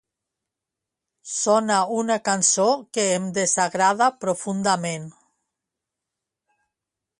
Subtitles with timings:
[1.33, 2.65] Sona una cançó
[2.97, 5.07] que em desagrada profundament.